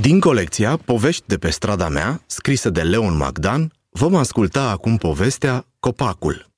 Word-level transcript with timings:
Din 0.00 0.20
colecția 0.20 0.76
Povești 0.76 1.22
de 1.26 1.36
pe 1.36 1.50
strada 1.50 1.88
mea, 1.88 2.22
scrisă 2.26 2.70
de 2.70 2.82
Leon 2.82 3.16
Magdan, 3.16 3.72
vom 3.90 4.14
asculta 4.14 4.70
acum 4.70 4.96
povestea 4.96 5.66
Copacul. 5.78 6.50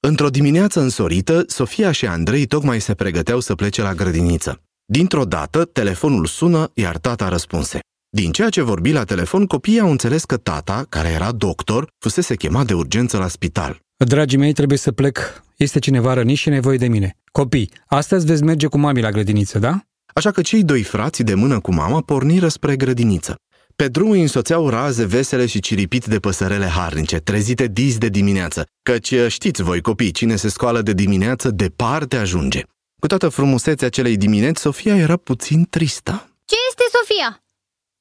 Într-o 0.00 0.28
dimineață 0.28 0.80
însorită, 0.80 1.44
Sofia 1.46 1.90
și 1.90 2.06
Andrei 2.06 2.46
tocmai 2.46 2.80
se 2.80 2.94
pregăteau 2.94 3.40
să 3.40 3.54
plece 3.54 3.82
la 3.82 3.94
grădiniță. 3.94 4.60
Dintr-o 4.84 5.24
dată, 5.24 5.64
telefonul 5.64 6.26
sună, 6.26 6.70
iar 6.74 6.98
tata 6.98 7.28
răspunse. 7.28 7.78
Din 8.08 8.32
ceea 8.32 8.48
ce 8.48 8.62
vorbi 8.62 8.92
la 8.92 9.04
telefon, 9.04 9.46
copiii 9.46 9.80
au 9.80 9.90
înțeles 9.90 10.24
că 10.24 10.36
tata, 10.36 10.86
care 10.88 11.08
era 11.08 11.32
doctor, 11.32 11.88
fusese 11.98 12.34
chemat 12.34 12.66
de 12.66 12.74
urgență 12.74 13.18
la 13.18 13.28
spital. 13.28 13.80
Dragii 13.96 14.38
mei, 14.38 14.52
trebuie 14.52 14.78
să 14.78 14.92
plec. 14.92 15.42
Este 15.56 15.78
cineva 15.78 16.12
rănit 16.12 16.36
și 16.36 16.48
nevoie 16.48 16.76
de 16.76 16.88
mine. 16.88 17.16
Copii, 17.32 17.70
astăzi 17.86 18.26
veți 18.26 18.42
merge 18.42 18.66
cu 18.66 18.78
mami 18.78 19.00
la 19.00 19.10
grădiniță, 19.10 19.58
da? 19.58 19.80
Așa 20.18 20.30
că 20.30 20.42
cei 20.42 20.64
doi 20.64 20.82
frați 20.82 21.22
de 21.22 21.34
mână 21.34 21.60
cu 21.60 21.72
mama 21.72 22.00
porniră 22.00 22.48
spre 22.48 22.76
grădiniță. 22.76 23.34
Pe 23.76 23.86
drum 23.88 24.10
îi 24.10 24.20
însoțeau 24.20 24.68
raze 24.68 25.04
vesele 25.04 25.46
și 25.46 25.60
ciripit 25.60 26.04
de 26.04 26.18
păsărele 26.18 26.68
harnice, 26.78 27.16
trezite 27.16 27.66
dis 27.66 27.98
de 27.98 28.08
dimineață, 28.18 28.60
căci 28.88 29.14
știți 29.36 29.62
voi 29.62 29.80
copii, 29.88 30.16
cine 30.18 30.36
se 30.36 30.48
scoală 30.48 30.80
de 30.88 30.92
dimineață, 30.92 31.46
departe 31.64 32.16
ajunge. 32.16 32.62
Cu 33.00 33.06
toată 33.06 33.28
frumusețea 33.28 33.86
acelei 33.86 34.16
dimineți, 34.24 34.60
Sofia 34.66 34.96
era 35.06 35.16
puțin 35.28 35.60
tristă. 35.74 36.14
Ce 36.50 36.56
este, 36.68 36.84
Sofia? 36.96 37.30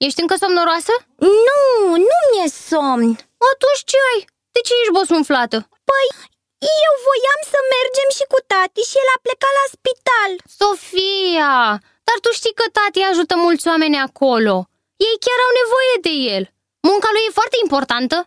Ești 0.08 0.22
încă 0.24 0.36
somnoroasă? 0.44 0.94
Nu, 1.48 1.62
nu 2.10 2.18
mi-e 2.30 2.48
somn. 2.70 3.10
Atunci 3.52 3.82
ce 3.92 3.98
ai? 4.12 4.20
De 4.56 4.60
ce 4.68 4.74
ești 4.82 4.96
bosunflată? 4.98 5.58
Păi, 5.90 6.08
eu 6.86 6.94
voiam 7.08 7.42
să 7.54 7.60
mergem 7.76 8.10
și 8.18 8.26
cu 8.32 8.40
tati 8.52 8.90
și 8.90 9.00
el 9.02 9.10
a 9.16 9.24
plecat 9.26 9.54
la 9.60 9.66
spital. 9.76 10.32
Sofia, 10.60 11.54
dar 12.08 12.18
tu 12.24 12.30
știi 12.40 12.58
că 12.60 12.66
tati 12.78 13.02
ajută 13.12 13.36
mulți 13.46 13.68
oameni 13.72 13.98
acolo. 14.08 14.56
Ei 15.08 15.16
chiar 15.26 15.40
au 15.46 15.52
nevoie 15.62 15.96
de 16.06 16.14
el. 16.36 16.44
Munca 16.88 17.10
lui 17.16 17.26
e 17.28 17.38
foarte 17.40 17.58
importantă. 17.66 18.18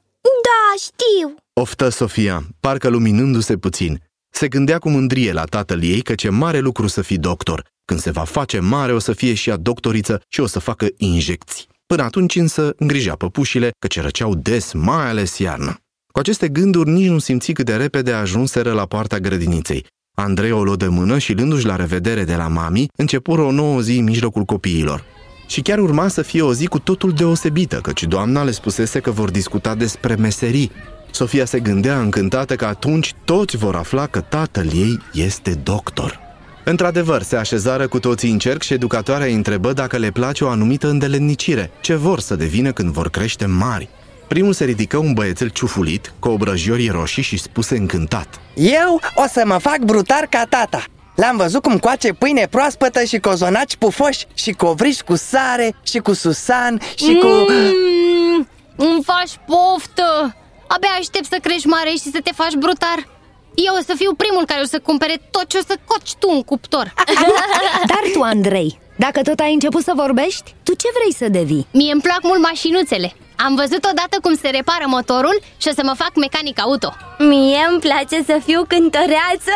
Da, 0.47 0.63
știu. 0.87 1.27
Oftă 1.63 1.89
Sofia, 1.89 2.37
parcă 2.61 2.89
luminându-se 2.89 3.57
puțin. 3.57 3.93
Se 4.31 4.49
gândea 4.49 4.79
cu 4.79 4.89
mândrie 4.91 5.33
la 5.33 5.45
tatăl 5.45 5.83
ei 5.83 6.03
că 6.03 6.15
ce 6.15 6.29
mare 6.29 6.59
lucru 6.59 6.87
să 6.87 7.03
fii 7.03 7.19
doctor. 7.19 7.67
Când 7.85 8.01
se 8.01 8.11
va 8.11 8.25
face 8.25 8.59
mare, 8.59 8.93
o 8.93 8.99
să 8.99 9.13
fie 9.13 9.35
și 9.35 9.49
ea 9.49 9.57
doctoriță 9.57 10.21
și 10.29 10.41
o 10.41 10.47
să 10.47 10.59
facă 10.59 10.87
injecții. 10.97 11.67
Până 11.87 12.03
atunci 12.03 12.37
însă 12.37 12.75
îngrija 12.77 13.15
păpușile, 13.15 13.71
că 13.79 14.01
răceau 14.01 14.35
des, 14.35 14.73
mai 14.73 15.09
ales 15.09 15.39
iarnă. 15.39 15.77
Cu 16.13 16.19
aceste 16.19 16.49
gânduri 16.49 16.91
nici 16.91 17.09
nu 17.09 17.19
simți 17.19 17.53
cât 17.53 17.65
de 17.65 17.77
repede 17.77 18.13
ajunseră 18.13 18.73
la 18.73 18.87
poarta 18.87 19.19
grădiniței. 19.19 19.87
Andrei 20.21 20.51
o 20.51 20.63
luă 20.63 20.77
de 20.77 20.87
mână 20.87 21.19
și 21.19 21.33
lându-și 21.33 21.67
la 21.67 21.77
revedere 21.77 22.25
de 22.25 22.35
la 22.35 22.49
mami, 22.49 22.89
începură 22.97 23.43
o 23.43 23.51
nouă 23.51 23.81
zi 23.81 23.99
în 23.99 24.05
mijlocul 24.05 24.43
copiilor. 24.43 25.05
Și 25.47 25.61
chiar 25.61 25.79
urma 25.79 26.09
să 26.09 26.23
fie 26.23 26.43
o 26.43 26.53
zi 26.53 26.67
cu 26.67 26.79
totul 26.79 27.13
deosebită, 27.13 27.77
căci 27.77 28.03
doamna 28.03 28.43
le 28.43 28.51
spusese 28.51 29.01
că 29.01 29.11
vor 29.11 29.31
discuta 29.31 29.75
despre 29.75 30.15
meserii. 30.15 30.71
Sofia 31.11 31.45
se 31.45 31.61
gândea 31.61 32.01
încântată 32.01 32.57
că 32.57 32.65
atunci 32.65 33.15
toți 33.25 33.57
vor 33.57 33.75
afla 33.75 34.07
că 34.07 34.21
tatăl 34.21 34.67
ei 34.75 34.99
este 35.13 35.51
doctor. 35.63 36.21
Într-adevăr, 36.65 37.23
se 37.23 37.37
așezară 37.37 37.89
cu 37.89 37.99
toții 37.99 38.31
în 38.31 38.39
cerc 38.39 38.63
și 38.63 38.73
educatoarea 38.73 39.27
îi 39.27 39.35
întrebă 39.35 39.73
dacă 39.73 39.97
le 39.97 40.11
place 40.11 40.45
o 40.45 40.49
anumită 40.49 40.89
îndeletnicire, 40.89 41.71
ce 41.81 41.95
vor 41.95 42.21
să 42.21 42.37
devină 42.37 42.73
când 42.73 42.91
vor 42.91 43.09
crește 43.09 43.47
mari. 43.47 43.89
Primul 44.29 44.53
se 44.53 44.65
ridică 44.65 44.97
un 44.97 45.13
băiețel 45.13 45.49
ciufulit, 45.49 46.13
cu 46.19 46.29
obrăjiorii 46.29 46.89
roșii 46.89 47.23
și 47.23 47.39
spuse 47.39 47.77
încântat. 47.77 48.41
Eu 48.55 49.01
o 49.15 49.25
să 49.33 49.43
mă 49.47 49.59
fac 49.59 49.79
brutar 49.79 50.27
ca 50.27 50.45
tata. 50.49 50.85
L-am 51.15 51.37
văzut 51.37 51.63
cum 51.63 51.79
coace 51.79 52.13
pâine 52.13 52.47
proaspătă 52.51 53.05
și 53.05 53.19
cozonaci 53.19 53.77
pufoși 53.77 54.27
și 54.35 54.53
covriși 54.53 55.03
cu 55.03 55.17
sare 55.17 55.75
și 55.83 55.99
cu 55.99 56.13
susan 56.13 56.81
și 56.95 57.19
cu... 57.21 57.27
Mm, 57.27 58.49
îmi 58.77 59.03
faci 59.05 59.33
poftă! 59.47 60.37
Abia 60.67 60.89
aștept 60.99 61.25
să 61.25 61.39
crești 61.43 61.67
mare 61.67 61.91
și 61.91 62.11
să 62.15 62.21
te 62.23 62.31
faci 62.35 62.55
brutar. 62.55 63.09
Eu 63.55 63.75
o 63.75 63.83
să 63.87 63.93
fiu 63.97 64.15
primul 64.15 64.45
care 64.47 64.61
o 64.61 64.67
să 64.67 64.79
cumpere 64.79 65.17
tot 65.31 65.47
ce 65.49 65.59
o 65.59 65.61
să 65.67 65.77
coci 65.85 66.15
tu 66.19 66.29
în 66.33 66.43
cuptor. 66.43 66.95
Dar 67.91 68.03
tu, 68.13 68.21
Andrei, 68.21 68.79
dacă 68.97 69.23
tot 69.23 69.39
ai 69.39 69.53
început 69.53 69.83
să 69.83 69.93
vorbești, 69.97 70.55
tu 70.63 70.75
ce 70.75 70.89
vrei 70.99 71.15
să 71.15 71.29
devii? 71.29 71.67
Mie 71.73 71.93
îmi 71.93 72.01
plac 72.01 72.21
mult 72.23 72.43
mașinuțele. 72.43 73.13
Am 73.47 73.55
văzut 73.55 73.83
odată 73.91 74.17
cum 74.23 74.35
se 74.43 74.49
repară 74.49 74.85
motorul 74.87 75.37
și 75.63 75.69
o 75.71 75.75
să 75.79 75.83
mă 75.85 75.95
fac 76.03 76.13
mecanic 76.25 76.61
auto. 76.61 76.91
Mie 77.19 77.63
îmi 77.71 77.81
place 77.87 78.19
să 78.31 78.37
fiu 78.47 78.61
cântăreață 78.73 79.53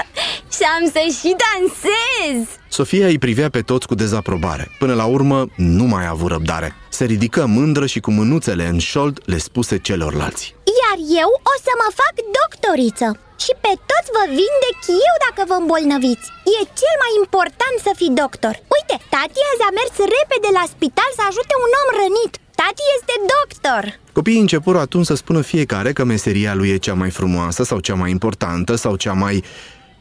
și 0.55 0.63
am 0.75 0.83
să 0.95 1.03
și 1.19 1.31
dansez. 1.43 2.39
Sofia 2.79 3.07
îi 3.07 3.19
privea 3.25 3.49
pe 3.57 3.63
toți 3.71 3.87
cu 3.87 3.95
dezaprobare. 4.03 4.65
Până 4.83 4.95
la 5.01 5.07
urmă, 5.17 5.39
nu 5.57 5.85
mai 5.93 6.05
a 6.07 6.15
avut 6.17 6.31
răbdare. 6.35 6.69
Se 6.99 7.05
ridică 7.13 7.43
mândră 7.57 7.87
și 7.93 8.01
cu 8.05 8.11
mânuțele 8.19 8.65
în 8.73 8.79
șold 8.91 9.17
le 9.33 9.39
spuse 9.49 9.75
celorlalți. 9.87 10.45
Iar 10.83 10.99
eu 11.23 11.31
o 11.53 11.55
să 11.67 11.73
mă 11.81 11.89
fac 12.01 12.15
doctoriță 12.41 13.07
și 13.45 13.53
pe 13.65 13.73
toți 13.91 14.13
vă 14.17 14.25
vindec 14.39 14.79
eu 15.09 15.15
dacă 15.27 15.43
vă 15.51 15.57
îmbolnăviți. 15.59 16.27
E 16.57 16.59
cel 16.81 16.97
mai 17.03 17.13
important 17.23 17.77
să 17.87 17.93
fii 18.01 18.17
doctor. 18.23 18.55
Uite, 18.77 18.97
tati 19.13 19.41
azi 19.51 19.67
a 19.69 19.71
mers 19.79 19.95
repede 20.17 20.51
la 20.59 20.65
spital 20.75 21.11
să 21.19 21.23
ajute 21.25 21.55
un 21.65 21.73
om 21.81 21.89
rănit. 22.01 22.33
Tati 22.61 22.85
este 22.97 23.15
doctor! 23.35 23.42
Copiii 24.13 24.41
începură 24.41 24.79
atunci 24.79 25.07
să 25.07 25.15
spună 25.15 25.41
fiecare 25.41 25.93
că 25.93 26.05
meseria 26.05 26.55
lui 26.55 26.69
e 26.69 26.77
cea 26.77 26.95
mai 26.95 27.11
frumoasă 27.11 27.65
sau 27.65 27.79
cea 27.79 27.95
mai 27.95 28.11
importantă 28.11 28.75
sau 28.75 28.97
cea 28.97 29.13
mai... 29.13 29.45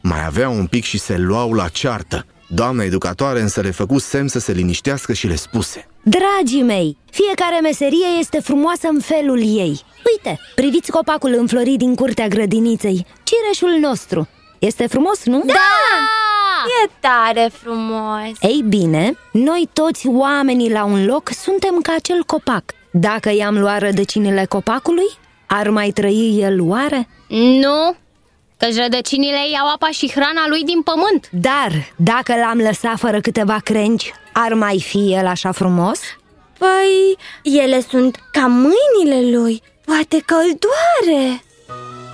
Mai 0.04 0.24
avea 0.26 0.48
un 0.48 0.66
pic 0.66 0.84
și 0.84 0.98
se 0.98 1.16
luau 1.16 1.52
la 1.52 1.68
ceartă. 1.68 2.26
Doamna 2.48 2.84
educatoare 2.84 3.40
însă 3.40 3.60
le 3.60 3.70
făcu 3.70 3.98
semn 3.98 4.28
să 4.28 4.38
se 4.38 4.52
liniștească 4.52 5.12
și 5.12 5.26
le 5.26 5.34
spuse. 5.34 5.86
Dragii 6.02 6.62
mei, 6.62 6.96
fiecare 7.10 7.60
meserie 7.60 8.06
este 8.18 8.40
frumoasă 8.40 8.88
în 8.88 9.00
felul 9.00 9.40
ei. 9.40 9.80
Uite, 10.12 10.38
priviți 10.54 10.90
copacul 10.90 11.34
înflorit 11.38 11.78
din 11.78 11.94
curtea 11.94 12.28
grădiniței 12.28 13.06
Cireșul 13.22 13.78
nostru. 13.80 14.28
Este 14.58 14.86
frumos, 14.86 15.24
nu? 15.24 15.42
Da! 15.46 15.54
E 16.84 16.90
tare 17.00 17.50
frumos! 17.52 18.40
Ei 18.40 18.64
bine, 18.68 19.12
noi 19.32 19.68
toți 19.72 20.06
oamenii 20.06 20.70
la 20.70 20.84
un 20.84 21.04
loc 21.04 21.30
suntem 21.42 21.80
ca 21.82 21.94
acel 21.96 22.22
copac 22.26 22.64
Dacă 22.94 23.30
i-am 23.34 23.58
luat 23.58 23.78
rădăcinile 23.78 24.44
copacului, 24.44 25.08
ar 25.46 25.68
mai 25.68 25.90
trăi 25.90 26.36
el 26.40 26.60
oare? 26.60 27.08
Nu, 27.28 27.96
Că 28.56 28.68
rădăcinile 28.82 29.50
iau 29.52 29.66
apa 29.74 29.88
și 29.90 30.10
hrana 30.10 30.48
lui 30.48 30.62
din 30.64 30.82
pământ. 30.82 31.28
Dar 31.30 31.92
dacă 31.96 32.34
l-am 32.34 32.58
lăsat 32.58 32.98
fără 32.98 33.20
câteva 33.20 33.58
crengi, 33.64 34.12
ar 34.32 34.54
mai 34.54 34.80
fi 34.80 35.12
el 35.12 35.26
așa 35.26 35.52
frumos? 35.52 36.00
Păi, 36.58 37.16
ele 37.42 37.80
sunt 37.80 38.16
ca 38.32 38.46
mâinile 38.46 39.36
lui. 39.36 39.62
Poate 39.84 40.24
căldoare 40.26 41.42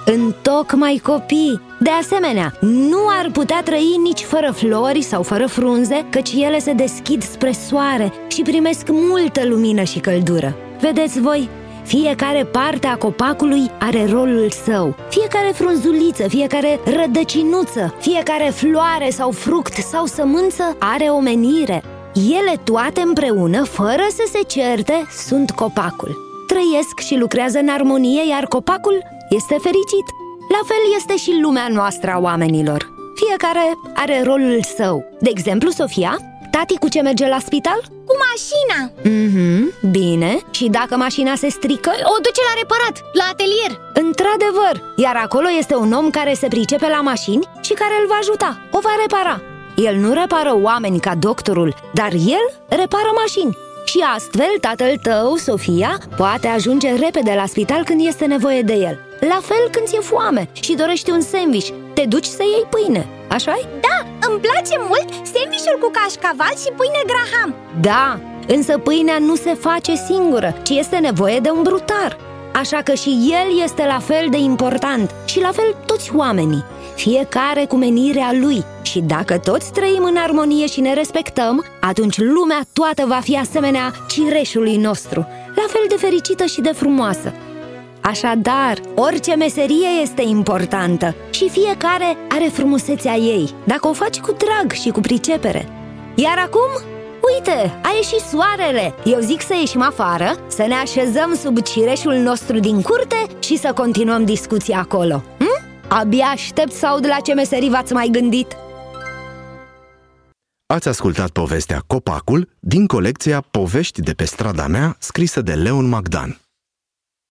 Întocmai 0.05 1.01
copii. 1.03 1.61
De 1.81 1.91
asemenea, 1.91 2.53
nu 2.61 2.99
ar 3.09 3.31
putea 3.33 3.63
trăi 3.63 3.97
nici 4.03 4.21
fără 4.21 4.51
flori 4.51 5.03
sau 5.03 5.23
fără 5.23 5.47
frunze 5.47 6.07
Căci 6.11 6.33
ele 6.33 6.59
se 6.59 6.73
deschid 6.73 7.23
spre 7.23 7.53
soare 7.53 8.13
și 8.29 8.43
primesc 8.43 8.89
multă 8.89 9.47
lumină 9.47 9.83
și 9.83 9.99
căldură 9.99 10.57
Vedeți 10.81 11.21
voi, 11.21 11.49
fiecare 11.85 12.45
parte 12.45 12.87
a 12.87 12.97
copacului 12.97 13.71
are 13.79 14.07
rolul 14.07 14.51
său. 14.51 14.95
Fiecare 15.09 15.51
frunzuliță, 15.55 16.29
fiecare 16.29 16.81
rădăcinuță 16.85 17.95
Fiecare 18.01 18.51
floare 18.55 19.11
sau 19.11 19.31
fruct 19.31 19.73
sau 19.73 20.07
sămânță 20.07 20.77
are 20.79 21.05
o 21.05 21.21
menire 21.21 21.83
Ele 22.15 22.61
toate 22.65 23.01
împreună, 23.01 23.63
fără 23.63 24.07
să 24.09 24.23
se 24.33 24.41
certe, 24.47 25.07
sunt 25.27 25.51
copacul. 25.51 26.17
Trăiesc 26.47 26.99
și 26.99 27.17
lucrează 27.17 27.59
în 27.59 27.69
armonie, 27.69 28.29
iar 28.29 28.45
copacul 28.45 29.05
este 29.31 29.57
fericit. 29.61 30.07
La 30.51 30.61
fel 30.67 30.95
este 30.97 31.17
și 31.17 31.39
lumea 31.43 31.69
noastră 31.73 32.11
a 32.11 32.19
oamenilor. 32.19 32.93
Fiecare 33.15 33.79
are 33.95 34.23
rolul 34.23 34.63
său. 34.77 35.05
De 35.21 35.31
exemplu, 35.31 35.71
Sofia 35.71 36.19
Tati 36.59 36.79
cu 36.79 36.89
ce 36.89 37.01
merge 37.01 37.29
la 37.29 37.39
spital? 37.39 37.81
Cu 38.07 38.15
mașina. 38.29 38.79
Mhm, 39.03 39.73
bine. 39.91 40.39
Și 40.51 40.69
dacă 40.69 40.97
mașina 40.97 41.35
se 41.35 41.49
strică? 41.49 41.91
O 42.03 42.17
duce 42.23 42.41
la 42.49 42.55
reparat, 42.61 42.97
la 43.13 43.25
atelier. 43.31 43.73
Într-adevăr, 44.05 44.75
iar 44.97 45.17
acolo 45.17 45.49
este 45.59 45.75
un 45.75 45.93
om 45.93 46.11
care 46.11 46.35
se 46.35 46.49
pricepe 46.49 46.89
la 46.89 47.01
mașini 47.01 47.49
și 47.61 47.73
care 47.73 47.95
îl 48.01 48.07
va 48.07 48.19
ajuta, 48.21 48.61
o 48.71 48.79
va 48.83 48.95
repara. 49.01 49.41
El 49.77 49.97
nu 49.97 50.13
repară 50.13 50.53
oameni 50.63 51.01
ca 51.01 51.15
doctorul, 51.15 51.75
dar 51.93 52.13
el 52.13 52.45
repară 52.69 53.11
mașini. 53.15 53.57
Și 53.85 54.05
astfel 54.15 54.53
tatăl 54.61 54.97
tău, 55.03 55.37
Sofia, 55.37 55.99
poate 56.17 56.47
ajunge 56.47 56.95
repede 56.95 57.33
la 57.37 57.47
spital 57.47 57.85
când 57.85 58.07
este 58.07 58.25
nevoie 58.25 58.63
de 58.63 58.75
el. 58.75 58.99
La 59.21 59.41
fel 59.43 59.69
când 59.71 59.87
ți-e 59.87 60.01
foame 60.01 60.49
și 60.53 60.75
dorești 60.75 61.11
un 61.11 61.21
sandwich, 61.21 61.69
te 61.95 62.05
duci 62.05 62.25
să 62.25 62.43
iei 62.43 62.67
pâine, 62.71 63.07
așa 63.29 63.53
-i? 63.59 63.67
Da, 63.81 64.29
îmi 64.29 64.41
place 64.41 64.75
mult 64.89 65.27
sandvișul 65.69 65.79
cu 65.81 65.91
cașcaval 65.91 66.55
și 66.57 66.71
pâine 66.77 67.03
graham. 67.07 67.55
Da, 67.81 68.21
însă 68.55 68.79
pâinea 68.79 69.19
nu 69.19 69.35
se 69.35 69.55
face 69.55 69.95
singură, 69.95 70.55
ci 70.63 70.71
este 70.71 70.97
nevoie 70.97 71.39
de 71.39 71.51
un 71.51 71.63
brutar. 71.63 72.17
Așa 72.55 72.83
că 72.83 72.95
și 72.95 73.11
el 73.31 73.63
este 73.63 73.85
la 73.85 73.99
fel 73.99 74.27
de 74.31 74.39
important 74.39 75.11
și 75.25 75.41
la 75.41 75.51
fel 75.53 75.77
toți 75.87 76.11
oamenii 76.17 76.65
fiecare 76.95 77.65
cu 77.65 77.77
menirea 77.77 78.31
lui. 78.41 78.65
Și 78.83 79.01
dacă 79.01 79.39
toți 79.39 79.73
trăim 79.73 80.05
în 80.05 80.17
armonie 80.17 80.67
și 80.67 80.81
ne 80.81 80.95
respectăm, 80.95 81.65
atunci 81.81 82.19
lumea 82.19 82.61
toată 82.73 83.05
va 83.07 83.21
fi 83.23 83.39
asemenea 83.39 83.93
cireșului 84.09 84.77
nostru, 84.77 85.27
la 85.55 85.65
fel 85.69 85.85
de 85.89 85.95
fericită 85.95 86.45
și 86.45 86.61
de 86.61 86.73
frumoasă. 86.73 87.33
Așadar, 88.09 88.81
orice 88.95 89.35
meserie 89.35 89.89
este 90.03 90.23
importantă 90.23 91.15
și 91.31 91.49
fiecare 91.49 92.17
are 92.29 92.49
frumusețea 92.53 93.15
ei, 93.15 93.55
dacă 93.67 93.89
o 93.89 93.93
faci 93.93 94.21
cu 94.21 94.33
drag 94.33 94.73
și 94.73 94.89
cu 94.89 95.01
pricepere. 95.01 95.69
Iar 96.15 96.39
acum, 96.39 96.83
uite, 97.35 97.79
a 97.83 97.89
ieșit 97.97 98.21
soarele! 98.21 98.95
Eu 99.05 99.21
zic 99.21 99.41
să 99.41 99.55
ieșim 99.55 99.83
afară, 99.83 100.37
să 100.47 100.65
ne 100.67 100.75
așezăm 100.75 101.35
sub 101.35 101.59
cireșul 101.63 102.15
nostru 102.15 102.59
din 102.59 102.83
curte 102.83 103.27
și 103.39 103.57
să 103.57 103.73
continuăm 103.75 104.25
discuția 104.25 104.79
acolo. 104.79 105.23
Hm? 105.39 105.63
Abia 105.89 106.27
aștept 106.27 106.73
să 106.73 106.87
aud 106.87 107.07
la 107.07 107.17
ce 107.21 107.35
meserii 107.35 107.71
v-ați 107.71 107.93
mai 107.93 108.09
gândit. 108.13 108.57
Ați 110.67 110.89
ascultat 110.89 111.31
povestea 111.31 111.83
Copacul 111.87 112.49
din 112.61 112.87
colecția 112.87 113.41
Povești 113.51 114.01
de 114.01 114.13
pe 114.13 114.25
strada 114.25 114.67
mea, 114.67 114.97
scrisă 114.99 115.41
de 115.41 115.53
Leon 115.53 115.89
Magdan. 115.89 116.39